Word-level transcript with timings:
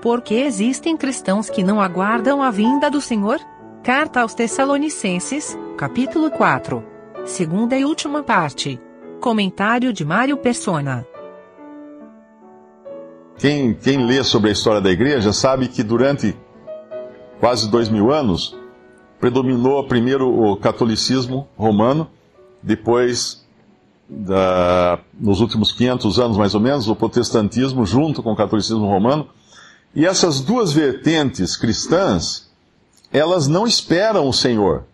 Porque 0.00 0.34
existem 0.34 0.96
cristãos 0.96 1.50
que 1.50 1.64
não 1.64 1.80
aguardam 1.80 2.40
a 2.40 2.50
vinda 2.50 2.88
do 2.88 3.00
Senhor? 3.00 3.40
Carta 3.82 4.20
aos 4.20 4.32
Tessalonicenses, 4.32 5.58
capítulo 5.76 6.30
4. 6.30 6.84
Segunda 7.24 7.76
e 7.76 7.84
última 7.84 8.22
parte. 8.22 8.80
Comentário 9.20 9.92
de 9.92 10.04
Mário 10.04 10.36
Persona. 10.36 11.04
Quem, 13.38 13.74
quem 13.74 14.06
lê 14.06 14.22
sobre 14.22 14.50
a 14.50 14.52
história 14.52 14.80
da 14.80 14.90
igreja 14.90 15.32
sabe 15.32 15.66
que 15.66 15.82
durante 15.82 16.36
quase 17.40 17.68
dois 17.68 17.88
mil 17.88 18.12
anos 18.12 18.56
predominou 19.18 19.84
primeiro 19.88 20.28
o 20.28 20.56
catolicismo 20.56 21.48
romano, 21.56 22.08
depois, 22.62 23.44
da, 24.08 25.00
nos 25.18 25.40
últimos 25.40 25.72
500 25.72 26.18
anos 26.20 26.36
mais 26.36 26.54
ou 26.54 26.60
menos, 26.60 26.88
o 26.88 26.94
protestantismo 26.94 27.84
junto 27.84 28.22
com 28.22 28.32
o 28.32 28.36
catolicismo 28.36 28.86
romano. 28.86 29.28
E 29.98 30.06
essas 30.06 30.40
duas 30.40 30.72
vertentes 30.72 31.56
cristãs, 31.56 32.48
elas 33.12 33.48
não 33.48 33.66
esperam 33.66 34.28
o 34.28 34.32
Senhor. 34.32 34.84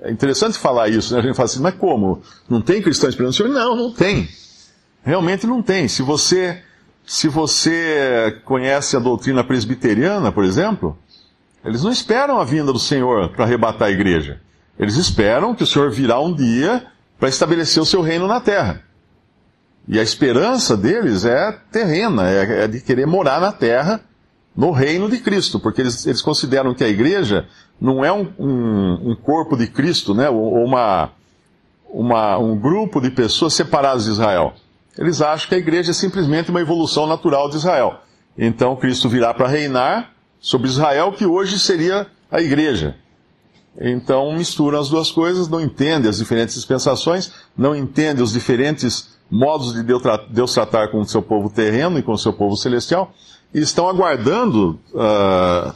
É 0.00 0.10
interessante 0.10 0.58
falar 0.58 0.88
isso, 0.88 1.14
né? 1.14 1.20
A 1.20 1.22
gente 1.22 1.36
fala 1.36 1.46
assim, 1.46 1.62
mas 1.62 1.76
como? 1.76 2.20
Não 2.48 2.60
tem 2.60 2.82
cristão 2.82 3.08
esperando 3.08 3.30
o 3.30 3.32
Senhor? 3.32 3.52
Não, 3.52 3.76
não 3.76 3.92
tem. 3.92 4.28
Realmente 5.04 5.46
não 5.46 5.62
tem. 5.62 5.86
Se 5.86 6.02
você, 6.02 6.60
se 7.06 7.28
você 7.28 8.40
conhece 8.44 8.96
a 8.96 8.98
doutrina 8.98 9.44
presbiteriana, 9.44 10.32
por 10.32 10.42
exemplo, 10.42 10.98
eles 11.64 11.84
não 11.84 11.92
esperam 11.92 12.40
a 12.40 12.44
vinda 12.44 12.72
do 12.72 12.80
Senhor 12.80 13.28
para 13.28 13.44
arrebatar 13.44 13.86
a 13.86 13.92
igreja. 13.92 14.40
Eles 14.76 14.96
esperam 14.96 15.54
que 15.54 15.62
o 15.62 15.66
Senhor 15.68 15.88
virá 15.92 16.18
um 16.18 16.34
dia 16.34 16.84
para 17.16 17.28
estabelecer 17.28 17.80
o 17.80 17.86
seu 17.86 18.02
reino 18.02 18.26
na 18.26 18.40
terra. 18.40 18.82
E 19.86 20.00
a 20.00 20.02
esperança 20.02 20.76
deles 20.76 21.24
é 21.24 21.56
terrena, 21.70 22.28
é, 22.28 22.64
é 22.64 22.66
de 22.66 22.80
querer 22.80 23.06
morar 23.06 23.40
na 23.40 23.52
terra, 23.52 24.00
no 24.56 24.70
reino 24.70 25.08
de 25.08 25.18
Cristo, 25.18 25.60
porque 25.60 25.82
eles, 25.82 26.06
eles 26.06 26.22
consideram 26.22 26.74
que 26.74 26.82
a 26.82 26.88
igreja 26.88 27.46
não 27.80 28.04
é 28.04 28.10
um, 28.10 28.32
um, 28.38 29.10
um 29.10 29.16
corpo 29.16 29.56
de 29.56 29.66
Cristo, 29.66 30.14
né, 30.14 30.30
ou 30.30 30.64
uma, 30.64 31.10
uma, 31.90 32.38
um 32.38 32.58
grupo 32.58 33.00
de 33.00 33.10
pessoas 33.10 33.52
separadas 33.52 34.04
de 34.04 34.12
Israel. 34.12 34.54
Eles 34.96 35.20
acham 35.20 35.48
que 35.48 35.54
a 35.54 35.58
igreja 35.58 35.90
é 35.90 35.94
simplesmente 35.94 36.50
uma 36.50 36.60
evolução 36.60 37.06
natural 37.06 37.50
de 37.50 37.56
Israel. 37.56 38.00
Então 38.38 38.76
Cristo 38.76 39.08
virá 39.08 39.34
para 39.34 39.46
reinar 39.46 40.12
sobre 40.40 40.68
Israel, 40.68 41.12
que 41.12 41.26
hoje 41.26 41.58
seria 41.58 42.06
a 42.30 42.40
igreja. 42.40 42.96
Então 43.78 44.32
misturam 44.34 44.80
as 44.80 44.88
duas 44.88 45.10
coisas, 45.10 45.48
não 45.48 45.60
entendem 45.60 46.08
as 46.08 46.16
diferentes 46.16 46.54
dispensações, 46.54 47.30
não 47.54 47.76
entendem 47.76 48.24
os 48.24 48.32
diferentes 48.32 49.16
modos 49.30 49.74
de 49.74 49.82
Deus 50.30 50.54
tratar 50.54 50.88
com 50.88 51.00
o 51.00 51.06
seu 51.06 51.20
povo 51.20 51.50
terreno 51.50 51.98
e 51.98 52.02
com 52.02 52.12
o 52.12 52.18
seu 52.18 52.32
povo 52.32 52.56
celestial, 52.56 53.12
e 53.56 53.60
estão 53.60 53.88
aguardando 53.88 54.78
uh, 54.92 55.74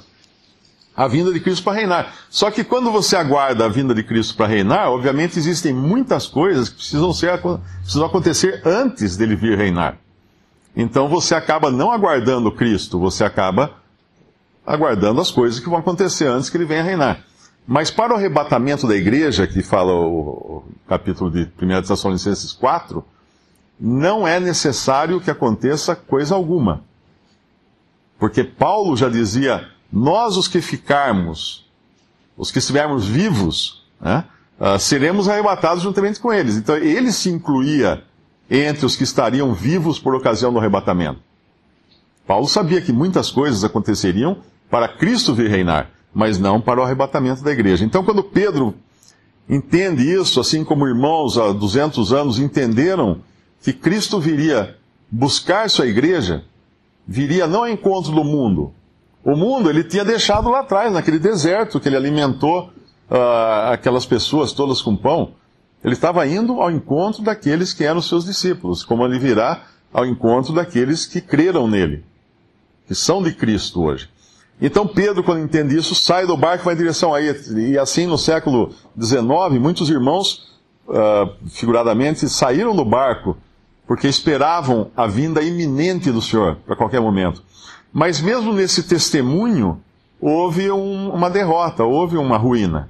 a 0.95 1.09
vinda 1.09 1.33
de 1.33 1.41
Cristo 1.41 1.65
para 1.65 1.79
reinar. 1.79 2.15
Só 2.29 2.51
que 2.51 2.63
quando 2.63 2.93
você 2.93 3.17
aguarda 3.17 3.65
a 3.65 3.69
vinda 3.69 3.95
de 3.95 4.03
Cristo 4.03 4.37
para 4.37 4.47
reinar, 4.47 4.91
obviamente 4.91 5.39
existem 5.39 5.73
muitas 5.73 6.27
coisas 6.27 6.69
que 6.69 6.75
precisam, 6.75 7.11
ser, 7.15 7.41
precisam 7.41 8.05
acontecer 8.05 8.61
antes 8.67 9.17
dele 9.17 9.35
vir 9.35 9.57
reinar. 9.57 9.97
Então 10.77 11.09
você 11.09 11.35
acaba 11.35 11.71
não 11.71 11.91
aguardando 11.91 12.53
Cristo, 12.53 12.99
você 12.99 13.25
acaba 13.25 13.73
aguardando 14.67 15.19
as 15.19 15.31
coisas 15.31 15.59
que 15.59 15.71
vão 15.71 15.79
acontecer 15.79 16.27
antes 16.27 16.51
que 16.51 16.59
ele 16.59 16.67
venha 16.67 16.83
reinar. 16.83 17.25
Mas 17.67 17.91
para 17.91 18.13
o 18.13 18.17
arrebatamento 18.17 18.87
da 18.87 18.95
igreja, 18.95 19.47
que 19.47 19.63
fala 19.63 19.95
o, 19.95 20.65
capítulo 20.87 21.31
de 21.31 21.51
1 21.59 21.81
Tessalonicenses 21.81 22.53
4, 22.53 23.03
não 23.81 24.29
é 24.29 24.39
necessário 24.39 25.19
que 25.19 25.31
aconteça 25.31 25.97
coisa 25.97 26.35
alguma. 26.35 26.90
Porque 28.21 28.45
Paulo 28.45 28.95
já 28.97 29.09
dizia: 29.09 29.67
nós 29.91 30.37
os 30.37 30.47
que 30.47 30.61
ficarmos, 30.61 31.67
os 32.37 32.53
que 32.53 32.59
estivermos 32.59 33.07
vivos, 33.07 33.83
né, 33.99 34.25
uh, 34.61 34.79
seremos 34.79 35.29
arrebatados 35.29 35.83
juntamente 35.83 36.21
com 36.21 36.31
eles. 36.31 36.57
Então 36.57 36.77
ele 36.77 37.11
se 37.11 37.31
incluía 37.31 38.05
entre 38.49 38.85
os 38.85 38.95
que 38.95 39.05
estariam 39.05 39.55
vivos 39.55 39.99
por 39.99 40.15
ocasião 40.15 40.53
do 40.53 40.59
arrebatamento. 40.59 41.21
Paulo 42.27 42.47
sabia 42.47 42.81
que 42.81 42.93
muitas 42.93 43.31
coisas 43.31 43.65
aconteceriam 43.65 44.39
para 44.71 44.87
Cristo 44.87 45.35
vir 45.35 45.51
reinar, 45.51 45.91
mas 46.15 46.39
não 46.39 46.61
para 46.61 46.81
o 46.81 46.85
arrebatamento 46.85 47.43
da 47.43 47.51
igreja. 47.51 47.85
Então, 47.85 48.05
quando 48.05 48.23
Pedro 48.23 48.75
entende 49.49 50.03
isso, 50.03 50.39
assim 50.39 50.63
como 50.63 50.87
irmãos 50.87 51.39
há 51.39 51.53
200 51.53 52.13
anos 52.13 52.39
entenderam 52.39 53.21
que 53.63 53.73
Cristo 53.73 54.21
viria 54.21 54.77
buscar 55.11 55.69
sua 55.69 55.87
igreja, 55.87 56.45
viria 57.11 57.49
não 57.49 57.63
ao 57.63 57.69
encontro 57.69 58.13
do 58.13 58.23
mundo. 58.23 58.73
O 59.25 59.35
mundo 59.35 59.69
ele 59.69 59.83
tinha 59.83 60.05
deixado 60.05 60.49
lá 60.49 60.61
atrás, 60.61 60.93
naquele 60.93 61.19
deserto 61.19 61.81
que 61.81 61.89
ele 61.89 61.97
alimentou 61.97 62.71
uh, 63.11 63.73
aquelas 63.73 64.07
pessoas 64.07 64.53
todas 64.53 64.81
com 64.81 64.97
pão. 64.97 65.33
Ele 65.83 65.95
estava 65.95 66.25
indo 66.25 66.61
ao 66.61 66.71
encontro 66.71 67.21
daqueles 67.21 67.73
que 67.73 67.83
eram 67.83 68.01
seus 68.01 68.25
discípulos, 68.25 68.85
como 68.85 69.05
ele 69.05 69.19
virá 69.19 69.65
ao 69.93 70.07
encontro 70.07 70.55
daqueles 70.55 71.05
que 71.05 71.21
creram 71.21 71.67
nele, 71.67 72.05
que 72.87 72.95
são 72.95 73.21
de 73.21 73.33
Cristo 73.35 73.83
hoje. 73.83 74.09
Então 74.63 74.87
Pedro, 74.87 75.25
quando 75.25 75.43
entende 75.43 75.77
isso, 75.77 75.97
sai 75.97 76.27
do 76.27 76.37
barco 76.37 76.63
e 76.63 76.67
vai 76.67 76.75
em 76.75 76.79
direção 76.79 77.13
a 77.13 77.21
ele. 77.21 77.73
E 77.73 77.79
assim, 77.79 78.07
no 78.07 78.17
século 78.17 78.73
XIX, 78.97 79.59
muitos 79.61 79.91
irmãos, 79.91 80.49
uh, 80.87 81.35
figuradamente, 81.49 82.29
saíram 82.29 82.77
do 82.77 82.85
barco 82.85 83.37
porque 83.91 84.07
esperavam 84.07 84.89
a 84.97 85.05
vinda 85.09 85.43
iminente 85.43 86.13
do 86.13 86.23
Senhor, 86.23 86.55
para 86.65 86.77
qualquer 86.77 87.01
momento. 87.01 87.43
Mas 87.93 88.21
mesmo 88.21 88.53
nesse 88.53 88.85
testemunho, 88.85 89.83
houve 90.21 90.71
um, 90.71 91.11
uma 91.11 91.29
derrota, 91.29 91.83
houve 91.83 92.17
uma 92.17 92.37
ruína. 92.37 92.89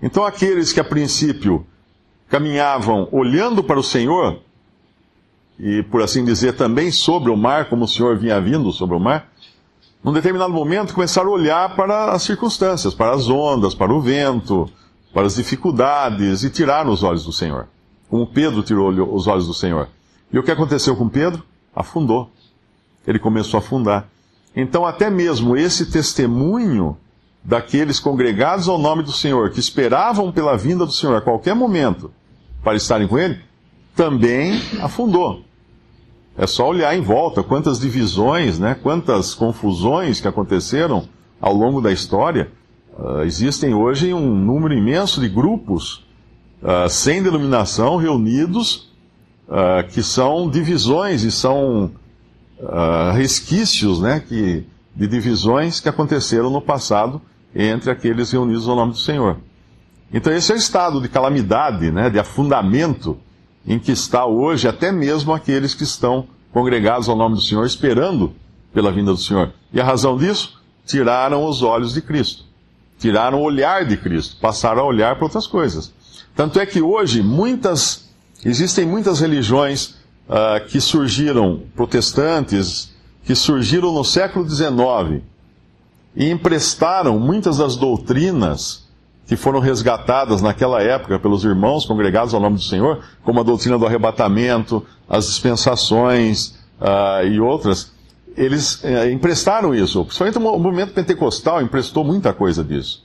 Então 0.00 0.24
aqueles 0.24 0.72
que 0.72 0.78
a 0.78 0.84
princípio 0.84 1.66
caminhavam 2.28 3.08
olhando 3.10 3.64
para 3.64 3.80
o 3.80 3.82
Senhor, 3.82 4.38
e 5.58 5.82
por 5.82 6.00
assim 6.00 6.24
dizer 6.24 6.52
também 6.52 6.92
sobre 6.92 7.32
o 7.32 7.36
mar, 7.36 7.68
como 7.68 7.84
o 7.84 7.88
Senhor 7.88 8.16
vinha 8.16 8.40
vindo 8.40 8.70
sobre 8.70 8.94
o 8.94 9.00
mar, 9.00 9.26
num 10.04 10.12
determinado 10.12 10.52
momento 10.52 10.94
começaram 10.94 11.30
a 11.30 11.34
olhar 11.34 11.74
para 11.74 12.12
as 12.12 12.22
circunstâncias, 12.22 12.94
para 12.94 13.10
as 13.10 13.28
ondas, 13.28 13.74
para 13.74 13.92
o 13.92 14.00
vento, 14.00 14.70
para 15.12 15.26
as 15.26 15.34
dificuldades 15.34 16.44
e 16.44 16.50
tiraram 16.50 16.92
os 16.92 17.02
olhos 17.02 17.24
do 17.24 17.32
Senhor. 17.32 17.66
Como 18.08 18.24
Pedro 18.24 18.62
tirou 18.62 18.88
os 19.12 19.26
olhos 19.26 19.48
do 19.48 19.52
Senhor. 19.52 19.88
E 20.32 20.38
o 20.38 20.42
que 20.42 20.50
aconteceu 20.50 20.96
com 20.96 21.08
Pedro? 21.08 21.42
Afundou. 21.74 22.30
Ele 23.06 23.18
começou 23.18 23.58
a 23.58 23.62
afundar. 23.62 24.08
Então, 24.54 24.84
até 24.86 25.10
mesmo 25.10 25.56
esse 25.56 25.86
testemunho 25.90 26.96
daqueles 27.44 28.00
congregados 28.00 28.68
ao 28.68 28.78
nome 28.78 29.02
do 29.02 29.12
Senhor, 29.12 29.50
que 29.50 29.60
esperavam 29.60 30.32
pela 30.32 30.56
vinda 30.56 30.84
do 30.84 30.92
Senhor 30.92 31.16
a 31.16 31.20
qualquer 31.20 31.54
momento 31.54 32.10
para 32.62 32.74
estarem 32.74 33.06
com 33.06 33.18
Ele, 33.18 33.38
também 33.94 34.60
afundou. 34.80 35.44
É 36.36 36.46
só 36.46 36.68
olhar 36.68 36.94
em 36.96 37.00
volta 37.00 37.42
quantas 37.42 37.78
divisões, 37.78 38.58
né, 38.58 38.74
quantas 38.82 39.34
confusões 39.34 40.20
que 40.20 40.28
aconteceram 40.28 41.08
ao 41.40 41.54
longo 41.54 41.80
da 41.80 41.92
história. 41.92 42.50
Uh, 42.98 43.22
existem 43.22 43.74
hoje 43.74 44.12
um 44.12 44.34
número 44.34 44.74
imenso 44.74 45.20
de 45.20 45.28
grupos 45.28 46.04
uh, 46.62 46.88
sem 46.90 47.22
denominação 47.22 47.96
reunidos 47.96 48.92
uh, 49.48 49.86
que 49.88 50.02
são 50.02 50.48
divisões 50.48 51.22
e 51.22 51.30
são 51.30 51.90
resquícios 53.14 54.00
né, 54.00 54.18
que, 54.18 54.64
de 54.94 55.06
divisões 55.06 55.78
que 55.78 55.90
aconteceram 55.90 56.48
no 56.48 56.62
passado 56.62 57.20
entre 57.54 57.90
aqueles 57.90 58.32
reunidos 58.32 58.66
ao 58.66 58.74
nome 58.74 58.92
do 58.92 58.98
Senhor. 58.98 59.36
Então 60.10 60.32
esse 60.32 60.52
é 60.52 60.54
o 60.54 60.58
estado 60.58 60.98
de 61.00 61.08
calamidade, 61.08 61.90
né, 61.90 62.08
de 62.08 62.18
afundamento 62.18 63.18
em 63.66 63.78
que 63.78 63.92
está 63.92 64.24
hoje 64.24 64.66
até 64.68 64.90
mesmo 64.90 65.34
aqueles 65.34 65.74
que 65.74 65.82
estão 65.82 66.26
congregados 66.52 67.08
ao 67.08 67.16
nome 67.16 67.34
do 67.34 67.40
Senhor, 67.42 67.66
esperando 67.66 68.32
pela 68.72 68.92
vinda 68.92 69.10
do 69.10 69.18
Senhor. 69.18 69.52
E 69.72 69.80
a 69.80 69.84
razão 69.84 70.16
disso? 70.16 70.62
Tiraram 70.86 71.44
os 71.44 71.62
olhos 71.62 71.92
de 71.92 72.00
Cristo. 72.00 72.44
Tiraram 72.98 73.40
o 73.40 73.42
olhar 73.42 73.84
de 73.84 73.96
Cristo. 73.96 74.36
Passaram 74.40 74.82
a 74.82 74.86
olhar 74.86 75.16
para 75.16 75.24
outras 75.24 75.46
coisas. 75.46 75.92
Tanto 76.34 76.60
é 76.60 76.66
que 76.66 76.80
hoje 76.80 77.22
muitas, 77.22 78.05
existem 78.44 78.86
muitas 78.86 79.20
religiões 79.20 79.96
uh, 80.28 80.64
que 80.68 80.80
surgiram, 80.80 81.62
protestantes, 81.74 82.94
que 83.24 83.34
surgiram 83.34 83.92
no 83.92 84.04
século 84.04 84.48
XIX 84.48 85.22
e 86.14 86.30
emprestaram 86.30 87.18
muitas 87.18 87.58
das 87.58 87.76
doutrinas 87.76 88.86
que 89.26 89.36
foram 89.36 89.58
resgatadas 89.58 90.40
naquela 90.40 90.80
época 90.80 91.18
pelos 91.18 91.44
irmãos 91.44 91.84
congregados 91.84 92.32
ao 92.32 92.40
nome 92.40 92.56
do 92.56 92.62
Senhor, 92.62 93.02
como 93.24 93.40
a 93.40 93.42
doutrina 93.42 93.76
do 93.76 93.84
arrebatamento, 93.84 94.86
as 95.08 95.26
dispensações 95.26 96.54
uh, 96.80 97.26
e 97.26 97.40
outras, 97.40 97.92
eles 98.36 98.82
uh, 98.84 99.10
emprestaram 99.10 99.74
isso. 99.74 100.04
Principalmente 100.04 100.38
o 100.38 100.58
movimento 100.58 100.92
pentecostal 100.92 101.60
emprestou 101.60 102.04
muita 102.04 102.32
coisa 102.32 102.62
disso. 102.62 103.04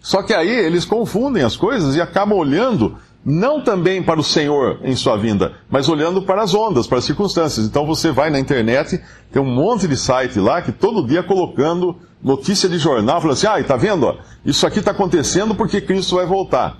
Só 0.00 0.22
que 0.22 0.32
aí 0.32 0.48
eles 0.48 0.84
confundem 0.84 1.42
as 1.42 1.56
coisas 1.56 1.96
e 1.96 2.00
acabam 2.00 2.38
olhando 2.38 2.96
não 3.24 3.60
também 3.60 4.02
para 4.02 4.18
o 4.18 4.24
Senhor 4.24 4.80
em 4.82 4.96
sua 4.96 5.16
vinda, 5.16 5.52
mas 5.70 5.88
olhando 5.88 6.22
para 6.22 6.42
as 6.42 6.54
ondas, 6.54 6.86
para 6.86 6.98
as 6.98 7.04
circunstâncias. 7.04 7.66
Então 7.66 7.86
você 7.86 8.10
vai 8.10 8.30
na 8.30 8.40
internet, 8.40 9.00
tem 9.30 9.40
um 9.40 9.54
monte 9.54 9.86
de 9.86 9.96
site 9.96 10.40
lá 10.40 10.60
que 10.60 10.72
todo 10.72 11.06
dia 11.06 11.22
colocando 11.22 11.96
notícia 12.22 12.68
de 12.68 12.78
jornal, 12.78 13.20
falando 13.20 13.34
assim, 13.34 13.46
ah, 13.46 13.62
tá 13.62 13.76
vendo? 13.76 14.16
Isso 14.44 14.66
aqui 14.66 14.80
está 14.80 14.90
acontecendo 14.90 15.54
porque 15.54 15.80
Cristo 15.80 16.16
vai 16.16 16.26
voltar. 16.26 16.78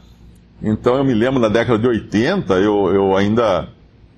Então 0.63 0.97
eu 0.97 1.05
me 1.05 1.15
lembro 1.15 1.41
na 1.41 1.49
década 1.49 1.79
de 1.79 1.87
80, 1.87 2.55
eu, 2.55 2.93
eu 2.93 3.17
ainda 3.17 3.69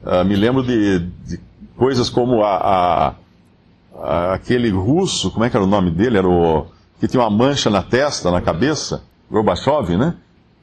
uh, 0.02 0.24
me 0.24 0.36
lembro 0.36 0.62
de, 0.62 0.98
de, 1.26 1.40
coisas 1.76 2.08
como 2.08 2.42
a, 2.42 2.56
a, 2.56 3.14
a, 4.02 4.34
aquele 4.34 4.70
russo, 4.70 5.30
como 5.30 5.44
é 5.44 5.50
que 5.50 5.56
era 5.56 5.64
o 5.64 5.68
nome 5.68 5.90
dele? 5.90 6.18
Era 6.18 6.28
o 6.28 6.66
que 7.00 7.08
tinha 7.08 7.22
uma 7.22 7.30
mancha 7.30 7.70
na 7.70 7.82
testa, 7.82 8.30
na 8.30 8.40
cabeça, 8.40 9.02
Gorbachev, 9.30 9.96
né? 9.96 10.14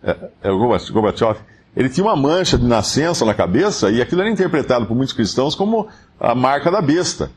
É, 0.04 0.16
é 0.44 0.50
Gorbachev. 0.50 1.40
Ele 1.76 1.90
tinha 1.90 2.06
uma 2.06 2.16
mancha 2.16 2.58
de 2.58 2.66
nascença 2.66 3.24
na 3.24 3.34
cabeça 3.34 3.90
e 3.90 4.02
aquilo 4.02 4.22
era 4.22 4.30
interpretado 4.30 4.86
por 4.86 4.96
muitos 4.96 5.14
cristãos 5.14 5.56
como 5.56 5.88
a 6.20 6.36
marca 6.36 6.70
da 6.70 6.82
besta. 6.82 7.32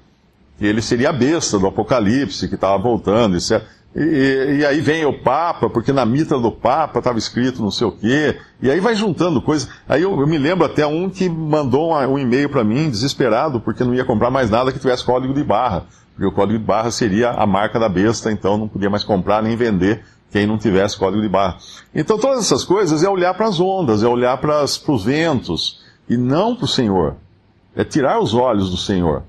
Que 0.58 0.66
ele 0.66 0.82
seria 0.82 1.10
a 1.10 1.12
besta 1.12 1.58
do 1.58 1.66
Apocalipse, 1.66 2.48
que 2.48 2.54
estava 2.54 2.76
voltando, 2.80 3.36
etc. 3.36 3.62
E, 3.94 4.58
e, 4.58 4.66
aí 4.66 4.80
vem 4.80 5.04
o 5.04 5.12
Papa, 5.12 5.70
porque 5.70 5.92
na 5.92 6.04
mitra 6.04 6.36
do 6.38 6.50
Papa 6.50 6.98
estava 6.98 7.16
escrito 7.16 7.62
não 7.62 7.70
sei 7.70 7.86
o 7.86 7.92
quê, 7.92 8.36
e 8.60 8.68
aí 8.68 8.80
vai 8.80 8.96
juntando 8.96 9.40
coisas. 9.40 9.68
Aí 9.88 10.02
eu, 10.02 10.20
eu 10.20 10.26
me 10.26 10.36
lembro 10.36 10.64
até 10.64 10.84
um 10.84 11.08
que 11.08 11.28
mandou 11.28 11.92
um, 11.92 12.14
um 12.14 12.18
e-mail 12.18 12.48
para 12.48 12.64
mim, 12.64 12.90
desesperado, 12.90 13.60
porque 13.60 13.84
não 13.84 13.94
ia 13.94 14.04
comprar 14.04 14.32
mais 14.32 14.50
nada 14.50 14.72
que 14.72 14.80
tivesse 14.80 15.04
código 15.04 15.32
de 15.32 15.44
barra. 15.44 15.86
Porque 16.14 16.26
o 16.26 16.32
código 16.32 16.58
de 16.58 16.64
barra 16.64 16.90
seria 16.90 17.30
a 17.30 17.44
marca 17.44 17.78
da 17.78 17.88
besta, 17.88 18.30
então 18.30 18.56
não 18.56 18.68
podia 18.68 18.88
mais 18.88 19.02
comprar 19.02 19.42
nem 19.42 19.56
vender 19.56 20.04
quem 20.30 20.46
não 20.46 20.56
tivesse 20.58 20.96
código 20.96 21.20
de 21.20 21.28
barra. 21.28 21.58
Então 21.94 22.18
todas 22.18 22.40
essas 22.40 22.64
coisas 22.64 23.02
é 23.02 23.08
olhar 23.08 23.34
para 23.34 23.48
as 23.48 23.60
ondas, 23.60 24.02
é 24.02 24.06
olhar 24.06 24.36
para 24.38 24.62
os 24.62 25.04
ventos, 25.04 25.82
e 26.08 26.16
não 26.16 26.54
para 26.54 26.64
o 26.64 26.68
Senhor. 26.68 27.16
É 27.74 27.84
tirar 27.84 28.20
os 28.20 28.34
olhos 28.34 28.70
do 28.70 28.76
Senhor. 28.76 29.24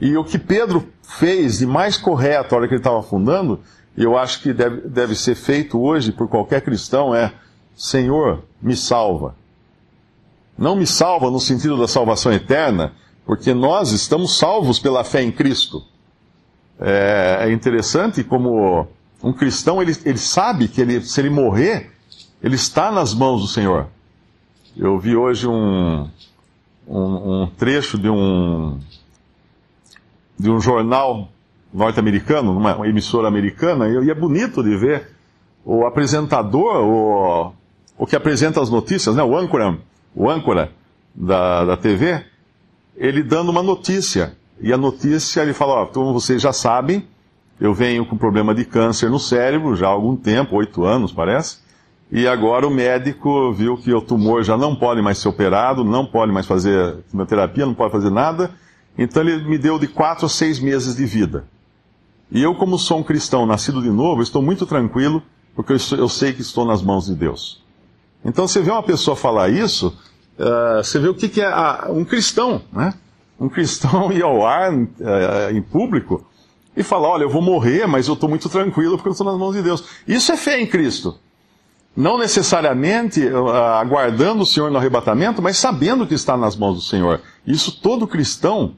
E 0.00 0.16
o 0.16 0.24
que 0.24 0.38
Pedro 0.38 0.88
fez 1.02 1.58
de 1.58 1.66
mais 1.66 1.96
correto 1.96 2.52
na 2.52 2.58
hora 2.58 2.68
que 2.68 2.74
ele 2.74 2.80
estava 2.80 3.00
afundando, 3.00 3.60
eu 3.96 4.16
acho 4.16 4.40
que 4.42 4.52
deve, 4.52 4.88
deve 4.88 5.14
ser 5.14 5.34
feito 5.34 5.80
hoje 5.80 6.12
por 6.12 6.28
qualquer 6.28 6.62
cristão, 6.62 7.14
é 7.14 7.32
Senhor, 7.76 8.44
me 8.62 8.76
salva. 8.76 9.34
Não 10.56 10.76
me 10.76 10.86
salva 10.86 11.30
no 11.30 11.40
sentido 11.40 11.76
da 11.76 11.88
salvação 11.88 12.32
eterna, 12.32 12.92
porque 13.24 13.52
nós 13.54 13.92
estamos 13.92 14.36
salvos 14.38 14.78
pela 14.78 15.04
fé 15.04 15.22
em 15.22 15.32
Cristo. 15.32 15.82
É, 16.80 17.40
é 17.42 17.52
interessante 17.52 18.24
como 18.24 18.88
um 19.22 19.32
cristão, 19.32 19.82
ele, 19.82 19.94
ele 20.04 20.18
sabe 20.18 20.66
que 20.66 20.80
ele, 20.80 21.02
se 21.02 21.20
ele 21.20 21.28
morrer, 21.28 21.90
ele 22.42 22.54
está 22.54 22.90
nas 22.90 23.12
mãos 23.12 23.42
do 23.42 23.46
Senhor. 23.46 23.86
Eu 24.76 24.98
vi 24.98 25.14
hoje 25.14 25.46
um, 25.46 26.08
um, 26.88 27.42
um 27.42 27.46
trecho 27.46 27.98
de 27.98 28.08
um, 28.08 28.80
de 30.38 30.50
um 30.50 30.58
jornal 30.58 31.28
norte-americano, 31.72 32.54
numa 32.54 32.88
emissora 32.88 33.28
americana, 33.28 33.88
e 33.88 34.10
é 34.10 34.14
bonito 34.14 34.62
de 34.62 34.76
ver 34.76 35.08
o 35.64 35.84
apresentador, 35.84 36.76
o, 36.76 37.52
o 37.98 38.06
que 38.06 38.16
apresenta 38.16 38.60
as 38.60 38.70
notícias, 38.70 39.14
né, 39.14 39.22
o 39.22 39.36
âncora, 39.36 39.78
o 40.14 40.30
âncora 40.30 40.72
da, 41.14 41.64
da 41.64 41.76
TV, 41.76 42.24
ele 42.96 43.22
dando 43.22 43.50
uma 43.50 43.62
notícia. 43.62 44.36
E 44.62 44.72
a 44.72 44.76
notícia, 44.76 45.40
ele 45.40 45.52
fala, 45.52 45.82
ó, 45.82 45.86
como 45.86 46.12
vocês 46.12 46.40
já 46.40 46.52
sabem, 46.52 47.06
eu 47.60 47.72
venho 47.72 48.04
com 48.06 48.16
problema 48.16 48.54
de 48.54 48.64
câncer 48.64 49.10
no 49.10 49.18
cérebro 49.18 49.74
já 49.74 49.86
há 49.86 49.90
algum 49.90 50.16
tempo, 50.16 50.56
oito 50.56 50.84
anos 50.84 51.12
parece, 51.12 51.58
e 52.12 52.26
agora 52.26 52.66
o 52.66 52.70
médico 52.70 53.52
viu 53.52 53.76
que 53.76 53.92
o 53.92 54.00
tumor 54.00 54.42
já 54.42 54.56
não 54.56 54.74
pode 54.74 55.00
mais 55.00 55.18
ser 55.18 55.28
operado, 55.28 55.84
não 55.84 56.04
pode 56.04 56.32
mais 56.32 56.46
fazer 56.46 56.96
quimioterapia, 57.10 57.64
não 57.64 57.74
pode 57.74 57.92
fazer 57.92 58.10
nada, 58.10 58.50
então 58.98 59.22
ele 59.22 59.48
me 59.48 59.56
deu 59.56 59.78
de 59.78 59.86
quatro 59.86 60.26
a 60.26 60.28
seis 60.28 60.58
meses 60.58 60.96
de 60.96 61.04
vida. 61.04 61.44
E 62.30 62.42
eu, 62.42 62.54
como 62.54 62.78
sou 62.78 62.98
um 62.98 63.02
cristão 63.02 63.46
nascido 63.46 63.80
de 63.82 63.90
novo, 63.90 64.22
estou 64.22 64.42
muito 64.42 64.66
tranquilo, 64.66 65.22
porque 65.54 65.72
eu, 65.72 65.78
eu 65.98 66.08
sei 66.08 66.32
que 66.32 66.42
estou 66.42 66.64
nas 66.64 66.82
mãos 66.82 67.06
de 67.06 67.14
Deus. 67.14 67.62
Então 68.24 68.46
você 68.46 68.60
vê 68.60 68.70
uma 68.70 68.82
pessoa 68.82 69.16
falar 69.16 69.48
isso, 69.48 69.88
uh, 70.38 70.82
você 70.82 70.98
vê 70.98 71.08
o 71.08 71.14
que, 71.14 71.28
que 71.28 71.40
é 71.40 71.46
a, 71.46 71.86
um 71.90 72.04
cristão, 72.04 72.62
né? 72.72 72.94
Um 73.40 73.48
cristão 73.48 74.12
ir 74.12 74.22
ao 74.22 74.46
ar 74.46 74.72
uh, 74.72 74.86
em 75.50 75.62
público 75.62 76.26
e 76.76 76.82
falar: 76.82 77.08
olha, 77.08 77.22
eu 77.22 77.30
vou 77.30 77.40
morrer, 77.40 77.86
mas 77.86 78.06
eu 78.06 78.14
estou 78.14 78.28
muito 78.28 78.48
tranquilo 78.48 78.96
porque 78.96 79.08
eu 79.08 79.12
estou 79.12 79.26
nas 79.26 79.38
mãos 79.38 79.54
de 79.56 79.62
Deus. 79.62 79.82
Isso 80.06 80.30
é 80.30 80.36
fé 80.36 80.60
em 80.60 80.66
Cristo. 80.66 81.18
Não 81.96 82.18
necessariamente 82.18 83.26
uh, 83.26 83.48
aguardando 83.48 84.42
o 84.42 84.46
Senhor 84.46 84.70
no 84.70 84.78
arrebatamento, 84.78 85.42
mas 85.42 85.56
sabendo 85.56 86.06
que 86.06 86.14
está 86.14 86.36
nas 86.36 86.54
mãos 86.54 86.74
do 86.74 86.82
Senhor. 86.82 87.20
Isso 87.46 87.80
todo 87.80 88.06
cristão 88.06 88.76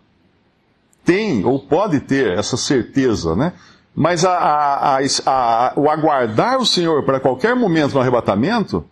tem 1.05 1.45
ou 1.45 1.59
pode 1.59 2.01
ter 2.01 2.39
essa 2.39 2.57
certeza, 2.57 3.35
né? 3.35 3.53
Mas 3.95 4.25
a, 4.25 4.33
a, 4.33 4.99
a, 5.27 5.73
o 5.77 5.91
aguardar 5.91 6.59
o 6.59 6.65
Senhor 6.65 7.03
para 7.05 7.21
qualquer 7.21 7.55
momento 7.55 7.95
no 7.95 8.01
arrebatamento, 8.01 8.85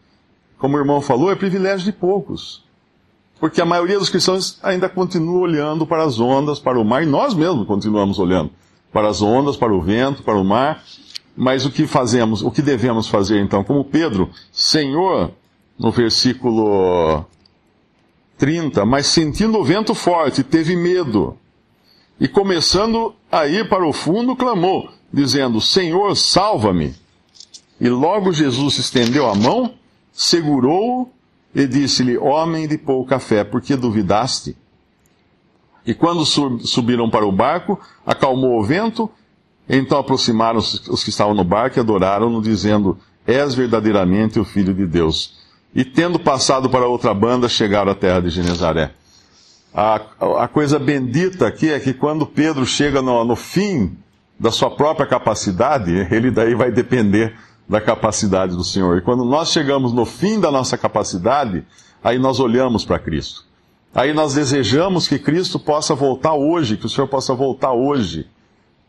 como 0.59 0.77
o 0.77 0.81
irmão 0.81 1.01
falou, 1.01 1.31
é 1.31 1.35
privilégio 1.35 1.87
de 1.87 1.93
poucos. 1.93 2.63
Porque 3.41 3.61
a 3.61 3.65
maioria 3.65 3.99
dos 3.99 4.11
cristãos 4.11 4.59
ainda 4.63 4.87
continua 4.87 5.41
olhando 5.41 5.87
para 5.87 6.05
as 6.05 6.21
ondas, 6.21 6.59
para 6.59 6.79
o 6.79 6.85
mar, 6.85 7.03
e 7.03 7.07
nós 7.07 7.33
mesmos 7.33 7.67
continuamos 7.67 8.19
olhando 8.19 8.51
para 8.93 9.09
as 9.09 9.23
ondas, 9.23 9.57
para 9.57 9.73
o 9.73 9.81
vento, 9.81 10.23
para 10.23 10.39
o 10.39 10.45
mar. 10.45 10.85
Mas 11.35 11.65
o 11.65 11.71
que 11.71 11.87
fazemos, 11.87 12.43
o 12.43 12.51
que 12.51 12.61
devemos 12.61 13.09
fazer 13.09 13.41
então? 13.41 13.65
Como 13.65 13.83
Pedro, 13.83 14.29
Senhor, 14.53 15.31
no 15.79 15.91
versículo 15.91 17.25
30, 18.37 18.85
mas 18.85 19.07
sentindo 19.07 19.59
o 19.59 19.65
vento 19.65 19.95
forte, 19.95 20.45
teve 20.45 20.77
medo. 20.77 21.35
E 22.21 22.29
começando 22.29 23.15
a 23.33 23.47
ir 23.47 23.71
para 23.71 23.87
o 23.87 23.93
fundo, 23.93 24.37
clamou, 24.37 24.91
dizendo: 25.11 25.63
Senhor, 25.63 26.15
salva-me. 26.15 26.95
E 27.81 27.89
logo 27.89 28.33
Jesus 28.33 28.77
estendeu 28.77 29.31
a 29.31 29.35
mão, 29.35 29.73
segurou-o 30.13 31.09
e 31.55 31.67
disse-lhe: 31.67 32.17
Homem 32.17 32.67
de 32.69 32.79
pouca 32.79 33.19
fé, 33.19 33.45
por 33.45 33.61
que 33.61 33.77
duvidaste? 33.77 34.57
E 35.85 35.95
quando 35.95 36.25
subiram 36.25 37.09
para 37.09 37.27
o 37.27 37.33
barco, 37.33 37.81
acalmou 38.07 38.61
o 38.61 38.65
vento, 38.65 39.11
então 39.69 39.99
aproximaram 39.99 40.59
os 40.59 41.03
que 41.03 41.11
estavam 41.11 41.35
no 41.35 41.45
barco 41.45 41.79
e 41.79 41.81
adoraram-no, 41.81 42.43
dizendo: 42.43 42.99
És 43.27 43.55
verdadeiramente 43.55 44.39
o 44.39 44.45
Filho 44.45 44.75
de 44.75 44.87
Deus. 44.87 45.39
E 45.75 45.85
tendo 45.85 46.19
passado 46.19 46.69
para 46.69 46.87
outra 46.87 47.15
banda, 47.15 47.49
chegaram 47.49 47.93
à 47.93 47.95
terra 47.95 48.21
de 48.21 48.31
Genezaré. 48.31 48.93
A, 49.73 50.01
a 50.41 50.49
coisa 50.49 50.79
bendita 50.79 51.47
aqui 51.47 51.71
é 51.71 51.79
que 51.79 51.95
quando 51.95 52.27
Pedro 52.27 52.67
chega 52.67 53.01
no, 53.01 53.25
no 53.25 53.37
fim 53.37 53.97
da 54.39 54.51
sua 54.51 54.71
própria 54.71 55.07
capacidade, 55.07 55.93
ele 56.11 56.31
daí 56.31 56.55
vai 56.55 56.73
depender 56.73 57.37
da 57.71 57.81
capacidade 57.81 58.57
do 58.57 58.65
Senhor. 58.65 58.99
E 58.99 59.01
quando 59.01 59.25
nós 59.25 59.53
chegamos 59.53 59.93
no 59.93 60.05
fim 60.05 60.41
da 60.41 60.51
nossa 60.51 60.77
capacidade, 60.77 61.65
aí 62.03 62.19
nós 62.19 62.41
olhamos 62.41 62.85
para 62.85 62.99
Cristo. 62.99 63.45
Aí 63.95 64.13
nós 64.13 64.35
desejamos 64.35 65.07
que 65.07 65.21
Cristo 65.21 65.57
possa 65.57 65.95
voltar 65.95 66.35
hoje, 66.35 66.77
que 66.77 66.87
o 66.87 66.89
Senhor 66.89 67.07
possa 67.07 67.33
voltar 67.33 67.73
hoje 67.73 68.27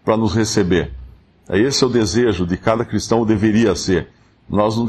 para 0.03 0.17
nos 0.17 0.33
receber. 0.33 0.91
Esse 1.47 1.83
é 1.83 1.87
o 1.87 1.91
desejo 1.91 2.43
de 2.43 2.57
cada 2.57 2.83
cristão, 2.83 3.23
deveria 3.23 3.75
ser. 3.75 4.07
Nós 4.49 4.75
não 4.75 4.87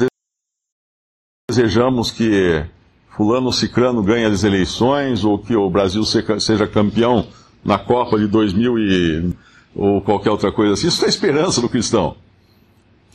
desejamos 1.50 2.10
que 2.10 2.64
fulano 3.10 3.52
cicrano 3.52 4.02
ganhe 4.02 4.24
as 4.24 4.42
eleições 4.42 5.22
ou 5.22 5.38
que 5.38 5.54
o 5.54 5.68
Brasil 5.68 6.02
seja 6.06 6.66
campeão 6.66 7.26
na 7.62 7.78
Copa 7.78 8.18
de 8.18 8.26
2000 8.26 8.78
e, 8.78 9.34
ou 9.76 10.00
qualquer 10.00 10.30
outra 10.30 10.50
coisa 10.50 10.72
assim. 10.72 10.86
Isso 10.86 11.04
é 11.04 11.08
esperança 11.08 11.60
do 11.60 11.68
cristão. 11.68 12.16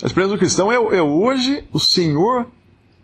A 0.01 0.05
esperança 0.05 0.33
do 0.33 0.39
cristão 0.39 0.71
é, 0.71 0.75
é 0.75 1.01
hoje 1.01 1.63
o 1.73 1.79
Senhor 1.79 2.47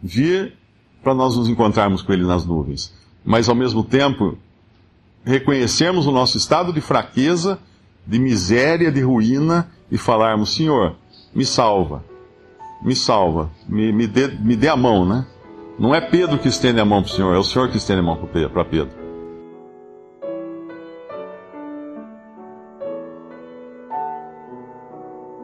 vir 0.01 0.53
para 1.01 1.13
nós 1.13 1.35
nos 1.35 1.49
encontrarmos 1.49 2.01
com 2.01 2.13
Ele 2.13 2.25
nas 2.25 2.45
nuvens 2.45 2.93
mas 3.23 3.47
ao 3.47 3.55
mesmo 3.55 3.83
tempo 3.83 4.37
reconhecermos 5.23 6.05
o 6.05 6.11
nosso 6.11 6.37
estado 6.37 6.73
de 6.73 6.81
fraqueza, 6.81 7.59
de 8.05 8.19
miséria, 8.19 8.91
de 8.91 9.01
ruína 9.01 9.71
e 9.89 9.97
falarmos: 9.97 10.55
Senhor, 10.55 10.95
me 11.33 11.45
salva, 11.45 12.03
me 12.83 12.95
salva, 12.95 13.49
me, 13.67 13.91
me, 13.93 14.07
dê, 14.07 14.27
me 14.27 14.55
dê 14.55 14.67
a 14.67 14.75
mão, 14.75 15.05
né? 15.05 15.25
Não 15.79 15.95
é 15.95 16.01
Pedro 16.01 16.37
que 16.37 16.47
estende 16.47 16.79
a 16.79 16.85
mão 16.85 17.01
para 17.01 17.11
o 17.11 17.15
Senhor, 17.15 17.33
é 17.33 17.39
o 17.39 17.43
Senhor 17.43 17.69
que 17.69 17.77
estende 17.77 18.01
a 18.01 18.03
mão 18.03 18.17
para 18.17 18.65
Pedro. 18.65 19.02